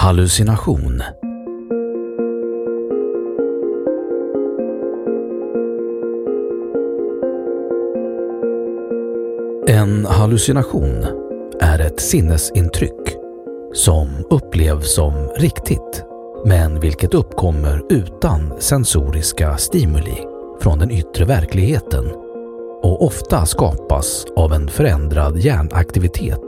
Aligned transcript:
Hallucination. 0.00 1.02
En 9.66 10.06
hallucination 10.06 11.06
är 11.60 11.78
ett 11.78 12.00
sinnesintryck 12.00 13.16
som 13.74 14.08
upplevs 14.30 14.94
som 14.94 15.28
riktigt 15.36 16.04
men 16.44 16.80
vilket 16.80 17.14
uppkommer 17.14 17.82
utan 17.90 18.60
sensoriska 18.60 19.56
stimuli 19.56 20.24
från 20.60 20.78
den 20.78 20.90
yttre 20.90 21.24
verkligheten 21.24 22.04
och 22.82 23.06
ofta 23.06 23.46
skapas 23.46 24.26
av 24.36 24.52
en 24.52 24.68
förändrad 24.68 25.38
hjärnaktivitet 25.38 26.40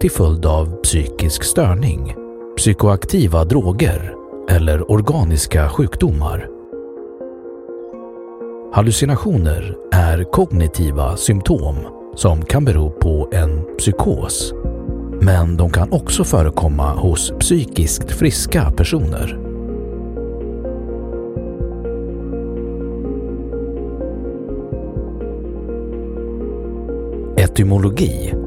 till 0.00 0.10
följd 0.10 0.46
av 0.46 0.82
psykisk 0.82 1.44
störning, 1.44 2.14
psykoaktiva 2.60 3.44
droger 3.44 4.14
eller 4.50 4.90
organiska 4.90 5.68
sjukdomar. 5.68 6.48
Hallucinationer 8.72 9.76
är 9.92 10.24
kognitiva 10.24 11.16
symptom 11.16 11.76
som 12.14 12.44
kan 12.44 12.64
bero 12.64 12.90
på 12.90 13.28
en 13.32 13.76
psykos. 13.78 14.52
Men 15.20 15.56
de 15.56 15.70
kan 15.70 15.92
också 15.92 16.24
förekomma 16.24 16.94
hos 16.94 17.32
psykiskt 17.38 18.10
friska 18.12 18.70
personer. 18.70 19.38
Etymologi 27.36 28.39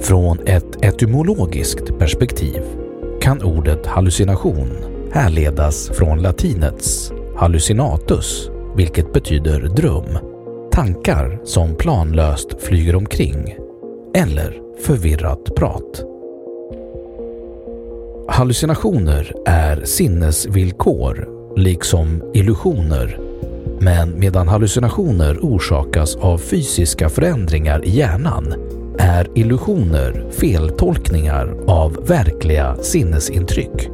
Från 0.00 0.38
ett 0.46 0.84
etymologiskt 0.84 1.98
perspektiv 1.98 2.62
kan 3.20 3.42
ordet 3.42 3.86
hallucination 3.86 4.68
härledas 5.12 5.88
från 5.88 6.22
latinets 6.22 7.12
hallucinatus, 7.36 8.50
vilket 8.76 9.12
betyder 9.12 9.60
dröm 9.60 10.18
tankar 10.72 11.40
som 11.44 11.74
planlöst 11.74 12.62
flyger 12.62 12.96
omkring 12.96 13.56
eller 14.14 14.60
förvirrat 14.80 15.54
prat. 15.56 16.04
Hallucinationer 18.28 19.32
är 19.46 19.84
sinnesvillkor 19.84 21.28
liksom 21.56 22.30
illusioner 22.34 23.18
men 23.80 24.18
medan 24.18 24.48
hallucinationer 24.48 25.38
orsakas 25.42 26.16
av 26.16 26.38
fysiska 26.38 27.08
förändringar 27.08 27.84
i 27.84 27.90
hjärnan 27.90 28.54
är 28.98 29.28
illusioner 29.34 30.26
feltolkningar 30.30 31.54
av 31.66 32.06
verkliga 32.06 32.76
sinnesintryck. 32.76 33.90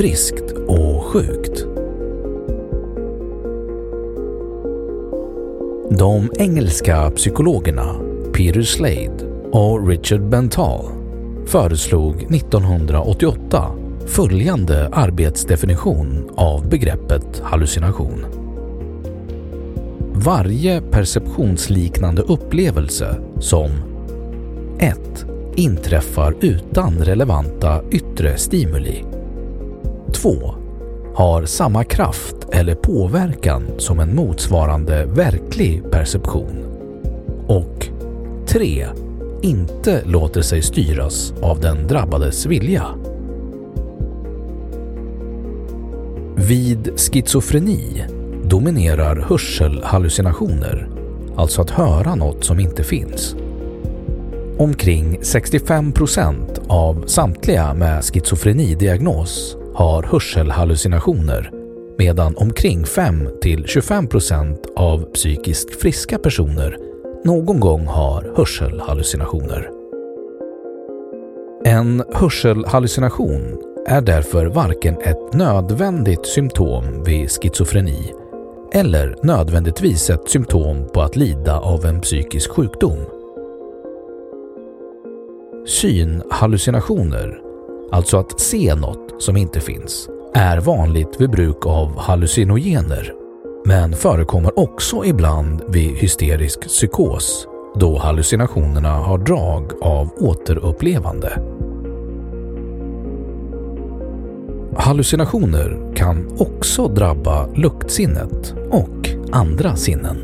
friskt 0.00 0.52
och 0.66 1.04
sjukt. 1.04 1.66
De 5.98 6.30
engelska 6.38 7.10
psykologerna 7.10 7.94
Peter 8.32 8.62
Slade 8.62 9.46
och 9.52 9.88
Richard 9.88 10.20
Bental 10.20 10.84
föreslog 11.46 12.22
1988 12.22 13.79
följande 14.10 14.88
arbetsdefinition 14.92 16.30
av 16.36 16.68
begreppet 16.68 17.40
hallucination. 17.44 18.26
Varje 20.14 20.80
perceptionsliknande 20.80 22.22
upplevelse 22.22 23.16
som 23.38 23.70
1. 24.78 25.26
inträffar 25.56 26.34
utan 26.40 26.98
relevanta 26.98 27.82
yttre 27.90 28.36
stimuli 28.36 29.04
2 30.12 30.54
har 31.14 31.44
samma 31.44 31.84
kraft 31.84 32.36
eller 32.52 32.74
påverkan 32.74 33.66
som 33.78 34.00
en 34.00 34.14
motsvarande 34.14 35.06
verklig 35.06 35.90
perception. 35.90 36.64
Och 37.46 37.88
3. 38.46 38.86
Inte 39.42 40.02
låter 40.04 40.42
sig 40.42 40.62
styras 40.62 41.32
av 41.42 41.60
den 41.60 41.86
drabbades 41.86 42.46
vilja. 42.46 42.99
Vid 46.50 46.98
schizofreni 46.98 48.04
dominerar 48.44 49.16
hörselhallucinationer, 49.16 50.88
alltså 51.36 51.62
att 51.62 51.70
höra 51.70 52.14
något 52.14 52.44
som 52.44 52.60
inte 52.60 52.84
finns. 52.84 53.36
Omkring 54.58 55.18
65 55.22 55.92
procent 55.92 56.60
av 56.68 57.06
samtliga 57.06 57.74
med 57.74 58.04
schizofrenidiagnos 58.04 59.56
har 59.74 60.02
hörselhallucinationer 60.02 61.50
medan 61.98 62.36
omkring 62.36 62.84
5-25% 62.84 64.56
av 64.76 65.12
psykiskt 65.12 65.80
friska 65.80 66.18
personer 66.18 66.76
någon 67.24 67.60
gång 67.60 67.86
har 67.86 68.32
hörselhallucinationer. 68.36 69.70
En 71.64 72.02
hörselhallucination 72.12 73.69
är 73.86 74.00
därför 74.00 74.46
varken 74.46 75.00
ett 75.00 75.32
nödvändigt 75.32 76.26
symptom 76.26 77.04
vid 77.04 77.30
schizofreni 77.30 78.12
eller 78.72 79.16
nödvändigtvis 79.22 80.10
ett 80.10 80.28
symptom 80.28 80.88
på 80.94 81.00
att 81.00 81.16
lida 81.16 81.58
av 81.58 81.84
en 81.84 82.00
psykisk 82.00 82.50
sjukdom. 82.50 82.98
Synhallucinationer, 85.66 87.40
alltså 87.92 88.18
att 88.18 88.40
se 88.40 88.74
något 88.74 89.22
som 89.22 89.36
inte 89.36 89.60
finns, 89.60 90.08
är 90.34 90.60
vanligt 90.60 91.20
vid 91.20 91.30
bruk 91.30 91.66
av 91.66 91.98
hallucinogener 91.98 93.14
men 93.64 93.92
förekommer 93.92 94.58
också 94.58 95.04
ibland 95.04 95.62
vid 95.68 95.96
hysterisk 95.96 96.60
psykos 96.60 97.46
då 97.74 97.98
hallucinationerna 97.98 98.92
har 98.92 99.18
drag 99.18 99.72
av 99.82 100.08
återupplevande. 100.16 101.42
Hallucinationer 104.76 105.94
kan 105.94 106.36
också 106.38 106.88
drabba 106.88 107.46
luktsinnet 107.54 108.54
och 108.70 109.10
andra 109.32 109.76
sinnen. 109.76 110.16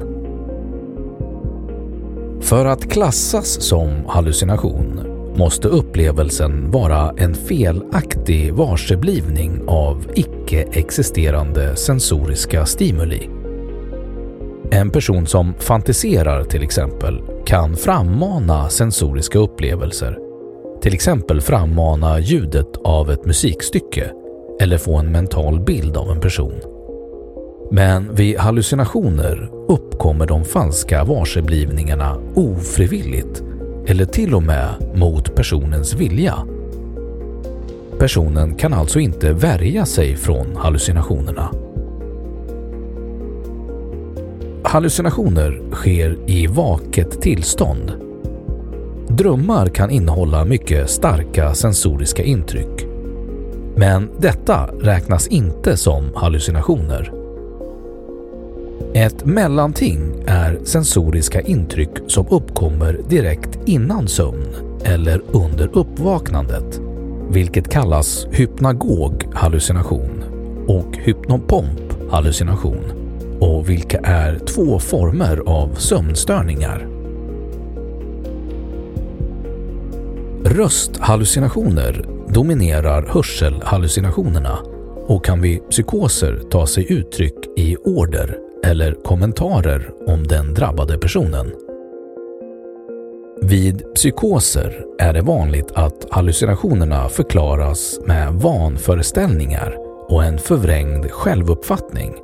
För 2.40 2.66
att 2.66 2.90
klassas 2.90 3.62
som 3.62 3.88
hallucination 4.08 5.00
måste 5.36 5.68
upplevelsen 5.68 6.70
vara 6.70 7.14
en 7.16 7.34
felaktig 7.34 8.54
varseblivning 8.54 9.62
av 9.66 10.06
icke-existerande 10.14 11.76
sensoriska 11.76 12.66
stimuli. 12.66 13.30
En 14.70 14.90
person 14.90 15.26
som 15.26 15.54
fantiserar 15.54 16.44
till 16.44 16.62
exempel 16.62 17.22
kan 17.46 17.76
frammana 17.76 18.68
sensoriska 18.68 19.38
upplevelser. 19.38 20.18
Till 20.82 20.94
exempel 20.94 21.40
frammana 21.40 22.20
ljudet 22.20 22.76
av 22.84 23.10
ett 23.10 23.26
musikstycke 23.26 24.10
eller 24.60 24.78
få 24.78 24.96
en 24.96 25.12
mental 25.12 25.60
bild 25.60 25.96
av 25.96 26.10
en 26.10 26.20
person. 26.20 26.54
Men 27.70 28.14
vid 28.14 28.38
hallucinationer 28.38 29.50
uppkommer 29.68 30.26
de 30.26 30.44
falska 30.44 31.04
varseblivningarna 31.04 32.18
ofrivilligt 32.34 33.42
eller 33.86 34.04
till 34.04 34.34
och 34.34 34.42
med 34.42 34.74
mot 34.94 35.34
personens 35.34 35.94
vilja. 35.94 36.34
Personen 37.98 38.54
kan 38.54 38.74
alltså 38.74 38.98
inte 38.98 39.32
värja 39.32 39.86
sig 39.86 40.16
från 40.16 40.56
hallucinationerna. 40.56 41.50
Hallucinationer 44.62 45.62
sker 45.72 46.18
i 46.26 46.46
vaket 46.46 47.22
tillstånd. 47.22 47.92
Drömmar 49.08 49.66
kan 49.66 49.90
innehålla 49.90 50.44
mycket 50.44 50.90
starka 50.90 51.54
sensoriska 51.54 52.22
intryck. 52.22 52.85
Men 53.78 54.10
detta 54.18 54.70
räknas 54.80 55.26
inte 55.26 55.76
som 55.76 56.10
hallucinationer. 56.14 57.12
Ett 58.94 59.24
mellanting 59.24 60.24
är 60.26 60.58
sensoriska 60.64 61.40
intryck 61.40 61.90
som 62.06 62.26
uppkommer 62.30 63.00
direkt 63.08 63.58
innan 63.64 64.08
sömn 64.08 64.46
eller 64.84 65.22
under 65.32 65.78
uppvaknandet, 65.78 66.80
vilket 67.30 67.68
kallas 67.68 68.26
hypnagog 68.30 69.28
hallucination 69.34 70.24
och 70.68 70.96
hypnopomp 70.96 72.10
hallucination 72.10 72.84
och 73.40 73.68
vilka 73.70 73.98
är 73.98 74.38
två 74.38 74.78
former 74.78 75.42
av 75.46 75.74
sömnstörningar. 75.74 76.88
Rösthallucinationer 80.44 82.15
dominerar 82.28 83.06
hörselhallucinationerna 83.08 84.58
och 85.06 85.24
kan 85.24 85.40
vid 85.40 85.68
psykoser 85.70 86.40
ta 86.50 86.66
sig 86.66 86.92
uttryck 86.92 87.34
i 87.56 87.76
order 87.76 88.38
eller 88.64 88.94
kommentarer 89.04 89.90
om 90.06 90.26
den 90.26 90.54
drabbade 90.54 90.98
personen. 90.98 91.52
Vid 93.42 93.94
psykoser 93.94 94.84
är 94.98 95.12
det 95.12 95.22
vanligt 95.22 95.72
att 95.74 96.06
hallucinationerna 96.10 97.08
förklaras 97.08 98.00
med 98.06 98.32
vanföreställningar 98.32 99.76
och 100.08 100.24
en 100.24 100.38
förvrängd 100.38 101.10
självuppfattning. 101.10 102.14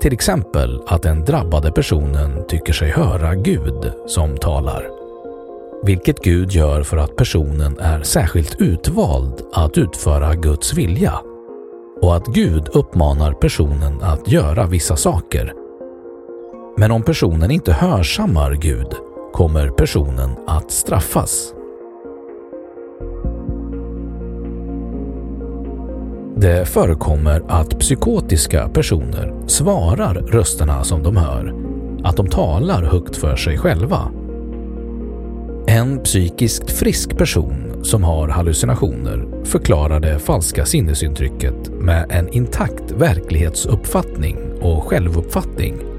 Till 0.00 0.12
exempel 0.12 0.80
att 0.86 1.02
den 1.02 1.24
drabbade 1.24 1.72
personen 1.72 2.46
tycker 2.48 2.72
sig 2.72 2.90
höra 2.90 3.34
Gud 3.34 3.92
som 4.06 4.36
talar. 4.36 4.99
Vilket 5.82 6.18
Gud 6.24 6.52
gör 6.52 6.82
för 6.82 6.96
att 6.96 7.16
personen 7.16 7.78
är 7.78 8.02
särskilt 8.02 8.60
utvald 8.60 9.34
att 9.52 9.78
utföra 9.78 10.34
Guds 10.34 10.74
vilja 10.74 11.14
och 12.02 12.16
att 12.16 12.26
Gud 12.26 12.68
uppmanar 12.72 13.32
personen 13.32 14.02
att 14.02 14.32
göra 14.32 14.66
vissa 14.66 14.96
saker 14.96 15.52
men 16.80 16.90
om 16.90 17.02
personen 17.02 17.50
inte 17.50 17.72
hörsammar 17.72 18.52
Gud 18.54 18.86
kommer 19.32 19.68
personen 19.68 20.30
att 20.46 20.70
straffas. 20.70 21.54
Det 26.36 26.68
förekommer 26.68 27.42
att 27.48 27.78
psykotiska 27.78 28.68
personer 28.68 29.34
svarar 29.46 30.14
rösterna 30.14 30.84
som 30.84 31.02
de 31.02 31.16
hör, 31.16 31.54
att 32.04 32.16
de 32.16 32.28
talar 32.28 32.82
högt 32.82 33.16
för 33.16 33.36
sig 33.36 33.58
själva. 33.58 34.12
En 35.70 36.02
psykiskt 36.02 36.70
frisk 36.70 37.16
person 37.18 37.84
som 37.84 38.04
har 38.04 38.28
hallucinationer 38.28 39.44
förklarar 39.44 40.00
det 40.00 40.18
falska 40.18 40.66
sinnesintrycket 40.66 41.68
med 41.68 42.06
en 42.10 42.28
intakt 42.28 42.90
verklighetsuppfattning 42.90 44.36
och 44.60 44.84
självuppfattning 44.84 45.90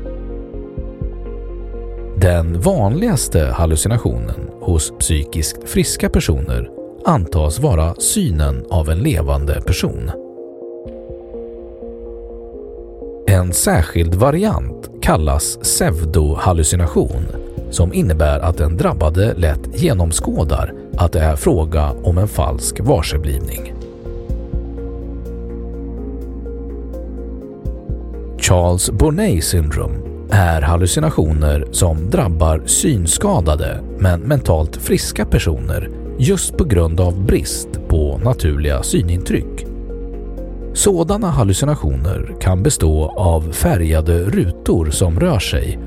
den 2.21 2.61
vanligaste 2.61 3.45
hallucinationen 3.45 4.49
hos 4.59 4.91
psykiskt 4.99 5.69
friska 5.69 6.09
personer 6.09 6.69
antas 7.05 7.59
vara 7.59 7.95
synen 7.95 8.65
av 8.69 8.89
en 8.89 8.99
levande 8.99 9.61
person. 9.61 10.11
En 13.27 13.53
särskild 13.53 14.15
variant 14.15 14.89
kallas 15.01 15.57
pseudohallucination 15.57 17.40
som 17.71 17.93
innebär 17.93 18.39
att 18.39 18.57
den 18.57 18.77
drabbade 18.77 19.33
lätt 19.33 19.81
genomskådar 19.81 20.73
att 20.97 21.11
det 21.11 21.19
är 21.19 21.35
fråga 21.35 21.91
om 22.03 22.17
en 22.17 22.27
falsk 22.27 22.79
varseblivning. 22.79 23.73
Charles 28.37 28.91
Bonnet 28.91 29.43
syndrom 29.43 29.91
är 30.31 30.61
hallucinationer 30.61 31.67
som 31.71 32.09
drabbar 32.09 32.63
synskadade 32.65 33.79
men 33.99 34.21
mentalt 34.21 34.75
friska 34.75 35.25
personer 35.25 35.89
just 36.17 36.57
på 36.57 36.63
grund 36.63 36.99
av 36.99 37.25
brist 37.25 37.67
på 37.87 38.17
naturliga 38.23 38.83
synintryck. 38.83 39.65
Sådana 40.73 41.27
hallucinationer 41.27 42.35
kan 42.41 42.63
bestå 42.63 43.09
av 43.17 43.51
färgade 43.51 44.23
rutor 44.23 44.89
som 44.89 45.19
rör 45.19 45.39
sig 45.39 45.79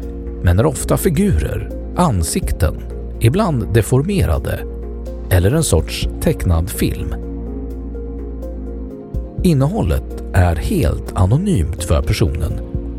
men 0.45 0.59
är 0.59 0.67
ofta 0.67 0.97
figurer, 0.97 1.71
ansikten, 1.97 2.75
ibland 3.21 3.75
deformerade 3.75 4.65
eller 5.31 5.53
en 5.53 5.65
sorts 5.65 6.09
tecknad 6.21 6.71
film. 6.71 7.15
Innehållet 9.43 10.25
är 10.33 10.57
helt 10.57 11.13
anonymt 11.15 11.85
för 11.85 12.03
personen 12.03 12.53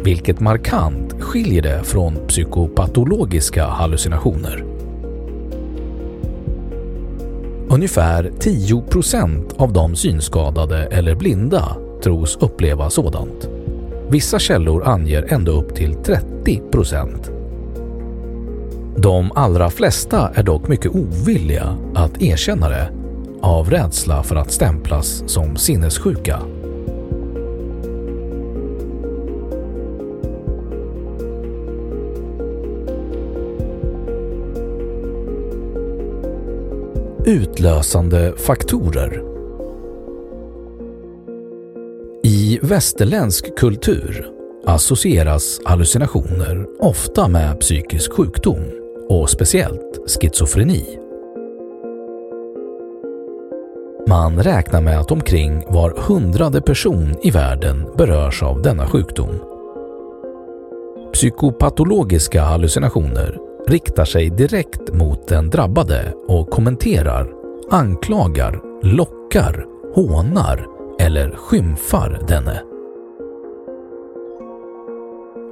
vilket 0.03 0.39
markant 0.39 1.21
skiljer 1.21 1.61
det 1.61 1.83
från 1.83 2.17
psykopatologiska 2.27 3.65
hallucinationer. 3.65 4.63
Ungefär 7.69 8.31
10 8.39 8.83
av 9.57 9.73
de 9.73 9.95
synskadade 9.95 10.85
eller 10.85 11.15
blinda 11.15 11.77
tros 12.03 12.37
uppleva 12.41 12.89
sådant. 12.89 13.54
Vissa 14.09 14.39
källor 14.39 14.87
anger 14.87 15.33
ända 15.33 15.51
upp 15.51 15.75
till 15.75 15.95
30 15.95 16.61
procent. 16.71 17.31
De 18.97 19.31
allra 19.35 19.69
flesta 19.69 20.31
är 20.35 20.43
dock 20.43 20.67
mycket 20.67 20.95
ovilliga 20.95 21.77
att 21.95 22.21
erkänna 22.21 22.69
det 22.69 22.91
av 23.41 23.69
rädsla 23.69 24.23
för 24.23 24.35
att 24.35 24.51
stämplas 24.51 25.23
som 25.27 25.55
sinnessjuka. 25.55 26.39
Utlösande 37.25 38.33
faktorer 38.37 39.34
västerländsk 42.65 43.57
kultur 43.57 44.27
associeras 44.65 45.61
hallucinationer 45.65 46.65
ofta 46.79 47.27
med 47.27 47.59
psykisk 47.59 48.13
sjukdom 48.13 48.59
och 49.09 49.29
speciellt 49.29 49.99
schizofreni. 50.07 50.99
Man 54.07 54.43
räknar 54.43 54.81
med 54.81 54.99
att 54.99 55.11
omkring 55.11 55.63
var 55.67 55.93
hundrade 56.07 56.61
person 56.61 57.15
i 57.23 57.31
världen 57.31 57.87
berörs 57.97 58.43
av 58.43 58.61
denna 58.61 58.87
sjukdom. 58.87 59.39
Psykopatologiska 61.13 62.41
hallucinationer 62.41 63.37
riktar 63.67 64.05
sig 64.05 64.29
direkt 64.29 64.93
mot 64.93 65.27
den 65.27 65.49
drabbade 65.49 66.13
och 66.27 66.49
kommenterar, 66.49 67.31
anklagar, 67.71 68.61
lockar, 68.83 69.65
hånar 69.95 70.74
eller 70.99 71.31
skymfar 71.31 72.21
denne. 72.27 72.61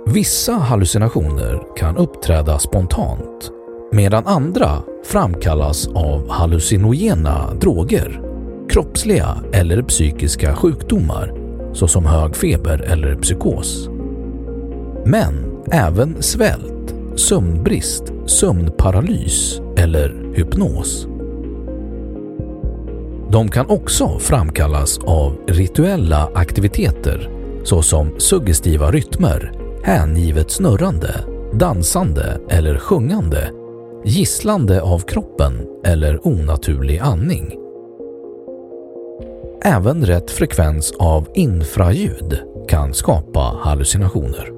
Vissa 0.06 0.54
hallucinationer 0.54 1.62
kan 1.76 1.98
uppträda 1.98 2.60
spontant 2.60 3.52
medan 3.92 4.26
andra 4.26 4.70
framkallas 5.04 5.88
av 5.88 6.30
hallucinogena 6.30 7.54
droger, 7.62 8.22
kroppsliga 8.70 9.38
eller 9.54 9.82
psykiska 9.82 10.56
sjukdomar 10.56 11.34
såsom 11.74 12.06
hög 12.06 12.36
feber 12.36 12.80
eller 12.80 13.16
psykos. 13.16 13.90
Men 15.06 15.62
även 15.72 16.22
svält, 16.22 16.96
sömnbrist, 17.16 18.04
sömnparalys 18.26 19.62
eller 19.78 20.34
hypnos. 20.36 21.08
De 23.34 23.50
kan 23.50 23.70
också 23.70 24.20
framkallas 24.20 24.98
av 24.98 25.38
rituella 25.48 26.30
aktiviteter 26.36 27.30
såsom 27.64 28.20
suggestiva 28.20 28.92
rytmer, 28.92 29.52
hängivet 29.84 30.52
snurrande, 30.52 31.16
dansande 31.54 32.40
eller 32.50 32.78
sjungande, 32.78 33.52
gisslande 34.06 34.82
av 34.82 35.00
kroppen 35.00 35.68
eller 35.86 36.28
onaturlig 36.28 37.00
andning. 37.00 37.56
Även 39.64 40.06
rätt 40.06 40.32
frekvens 40.32 40.94
av 41.00 41.28
infraljud 41.34 42.40
kan 42.68 42.94
skapa 42.94 43.60
hallucinationer. 43.62 44.52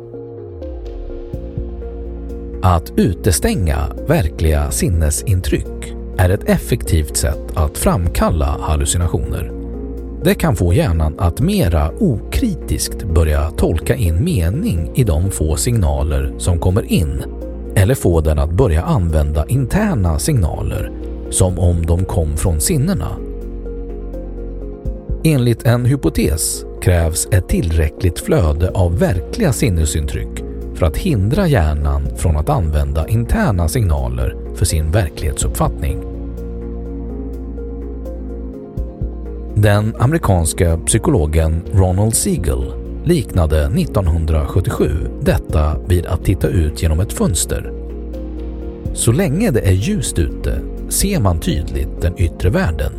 Att 2.61 2.93
utestänga 2.97 3.91
verkliga 4.07 4.71
sinnesintryck 4.71 5.95
är 6.17 6.29
ett 6.29 6.49
effektivt 6.49 7.17
sätt 7.17 7.51
att 7.53 7.77
framkalla 7.77 8.57
hallucinationer. 8.61 9.51
Det 10.23 10.35
kan 10.35 10.55
få 10.55 10.73
hjärnan 10.73 11.15
att 11.17 11.39
mera 11.39 11.91
okritiskt 11.99 13.03
börja 13.03 13.51
tolka 13.51 13.95
in 13.95 14.23
mening 14.23 14.91
i 14.95 15.03
de 15.03 15.31
få 15.31 15.55
signaler 15.55 16.33
som 16.37 16.59
kommer 16.59 16.91
in 16.91 17.23
eller 17.75 17.95
få 17.95 18.21
den 18.21 18.39
att 18.39 18.51
börja 18.51 18.81
använda 18.81 19.45
interna 19.47 20.19
signaler 20.19 20.91
som 21.29 21.59
om 21.59 21.85
de 21.85 22.05
kom 22.05 22.37
från 22.37 22.61
sinnena. 22.61 23.07
Enligt 25.23 25.65
en 25.65 25.85
hypotes 25.85 26.65
krävs 26.81 27.27
ett 27.31 27.47
tillräckligt 27.47 28.19
flöde 28.19 28.69
av 28.69 28.99
verkliga 28.99 29.53
sinnesintryck 29.53 30.43
för 30.75 30.85
att 30.85 30.97
hindra 30.97 31.47
hjärnan 31.47 32.07
från 32.17 32.37
att 32.37 32.49
använda 32.49 33.07
interna 33.07 33.67
signaler 33.67 34.44
för 34.55 34.65
sin 34.65 34.91
verklighetsuppfattning. 34.91 36.15
Den 39.55 39.95
amerikanska 39.99 40.77
psykologen 40.77 41.61
Ronald 41.73 42.15
Siegel 42.15 42.73
liknade 43.03 43.65
1977 43.65 44.89
detta 45.21 45.77
vid 45.87 46.05
att 46.05 46.25
titta 46.25 46.47
ut 46.47 46.81
genom 46.81 46.99
ett 46.99 47.13
fönster. 47.13 47.73
Så 48.93 49.11
länge 49.11 49.51
det 49.51 49.59
är 49.59 49.73
ljust 49.73 50.19
ute 50.19 50.59
ser 50.89 51.19
man 51.19 51.39
tydligt 51.39 52.01
den 52.01 52.17
yttre 52.17 52.49
världen, 52.49 52.93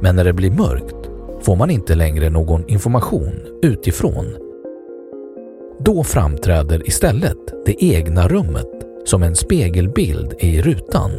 men 0.00 0.16
när 0.16 0.24
det 0.24 0.32
blir 0.32 0.50
mörkt 0.50 1.10
får 1.42 1.56
man 1.56 1.70
inte 1.70 1.94
längre 1.94 2.30
någon 2.30 2.68
information 2.68 3.34
utifrån. 3.62 4.26
Då 5.80 6.04
framträder 6.04 6.88
istället 6.88 7.38
det 7.66 7.84
egna 7.84 8.28
rummet 8.28 8.77
som 9.08 9.22
en 9.22 9.36
spegelbild 9.36 10.34
i 10.38 10.62
rutan 10.62 11.10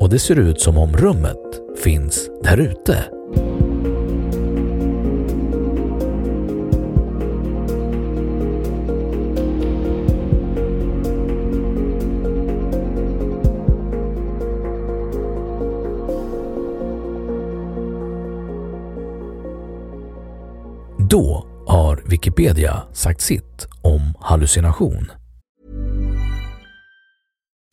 och 0.00 0.10
det 0.10 0.18
ser 0.18 0.38
ut 0.38 0.60
som 0.60 0.78
om 0.78 0.92
rummet 0.92 1.38
finns 1.84 2.30
där 2.42 2.58
ute. 2.58 3.04
Då 21.10 21.46
har 21.66 22.02
Wikipedia 22.06 22.82
sagt 22.92 23.20
sitt 23.20 23.68
om 23.82 24.14
hallucination. 24.20 25.19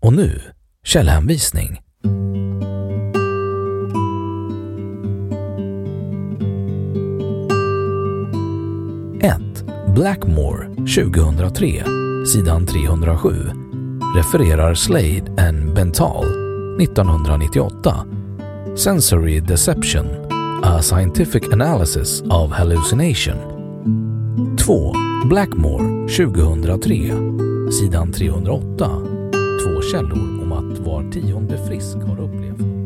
Och 0.00 0.12
nu 0.12 0.40
källhänvisning. 0.84 1.80
Blackmore 9.98 10.66
2003, 10.76 11.84
sidan 12.26 12.66
307 12.66 13.34
refererar 14.16 14.74
Slade 14.74 15.24
and 15.38 15.74
Bental 15.74 16.24
1998 16.80 18.06
Sensory 18.76 19.40
Deception 19.40 20.06
A 20.62 20.82
Scientific 20.82 21.42
Analysis 21.52 22.22
of 22.22 22.52
Hallucination 22.52 23.36
2. 24.58 24.92
Blackmore 25.28 26.08
2003, 26.08 27.12
sidan 27.72 28.12
308 28.12 29.17
Två 29.62 29.82
källor 29.82 30.42
om 30.42 30.52
att 30.52 30.78
var 30.78 31.12
tionde 31.12 31.66
frisk 31.66 31.96
har 31.96 32.20
upplevt 32.20 32.77